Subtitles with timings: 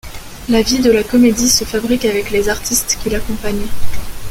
[0.49, 3.67] La vie de la Comédie se fabrique avec les artistes qui l’accompagnent.